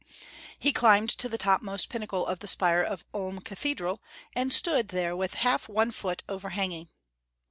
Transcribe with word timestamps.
He 0.57 0.73
climbed 0.73 1.11
to 1.11 1.29
the 1.29 1.37
topmost 1.37 1.87
pinnacle 1.89 2.25
of 2.25 2.39
the 2.39 2.47
spire 2.47 2.81
of 2.81 3.05
Ulm 3.13 3.39
Cathe 3.41 3.75
dral, 3.77 3.99
and 4.33 4.51
stood 4.51 4.87
there 4.87 5.15
with 5.15 5.35
half 5.35 5.69
one 5.69 5.91
foot 5.91 6.23
overhanging. 6.27 6.89